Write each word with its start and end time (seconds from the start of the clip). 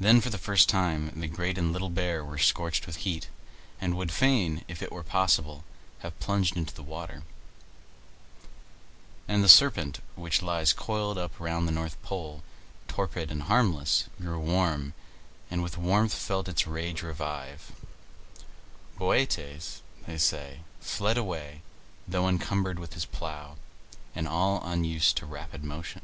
Then, 0.00 0.20
for 0.20 0.28
the 0.28 0.36
first 0.36 0.68
time, 0.68 1.12
the 1.18 1.28
Great 1.28 1.56
and 1.56 1.72
Little 1.72 1.88
Bear 1.88 2.24
were 2.24 2.36
scorched 2.36 2.86
with 2.86 2.96
heat, 2.96 3.28
and 3.80 3.96
would 3.96 4.12
fain, 4.12 4.64
if 4.68 4.82
it 4.82 4.92
were 4.92 5.04
possible, 5.04 5.64
have 6.00 6.18
plunged 6.18 6.56
into 6.56 6.74
the 6.74 6.82
water; 6.82 7.22
and 9.28 9.42
the 9.42 9.48
Serpent 9.48 10.00
which 10.16 10.42
lies 10.42 10.72
coiled 10.74 11.16
up 11.16 11.38
round 11.38 11.66
the 11.66 11.72
north 11.72 12.02
pole, 12.02 12.42
torpid 12.88 13.30
and 13.30 13.44
harmless, 13.44 14.04
grew 14.20 14.40
warm, 14.40 14.92
and 15.50 15.62
with 15.62 15.78
warmth 15.78 16.12
felt 16.14 16.48
its 16.48 16.66
rage 16.66 17.00
revive. 17.00 17.72
Bootes, 18.98 19.80
they 20.06 20.18
say, 20.18 20.60
fled 20.80 21.16
away, 21.16 21.62
though 22.08 22.28
encumbered 22.28 22.78
with 22.80 22.92
his 22.92 23.06
plough, 23.06 23.56
and 24.14 24.26
all 24.28 24.60
unused 24.64 25.16
to 25.18 25.24
rapid 25.26 25.62
motion. 25.62 26.02